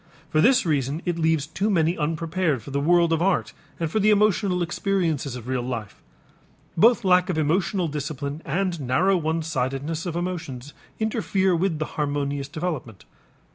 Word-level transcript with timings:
For 0.31 0.41
this 0.41 0.65
reason 0.65 1.03
it 1.05 1.19
leaves 1.19 1.45
too 1.45 1.69
many 1.69 1.95
unprepared 1.95 2.63
for 2.63 2.71
the 2.71 2.79
world 2.79 3.13
of 3.13 3.21
art 3.21 3.53
and 3.79 3.91
for 3.91 3.99
the 3.99 4.09
emotional 4.09 4.63
experiences 4.63 5.35
of 5.35 5.47
real 5.47 5.61
life. 5.61 6.01
Both 6.75 7.05
lack 7.05 7.29
of 7.29 7.37
emotional 7.37 7.87
discipline 7.87 8.41
and 8.43 8.81
narrow 8.81 9.15
one 9.15 9.43
sidedness 9.43 10.07
of 10.07 10.15
emotions 10.15 10.73
interfere 10.99 11.55
with 11.55 11.77
the 11.77 11.85
harmonious 11.85 12.47
development. 12.47 13.05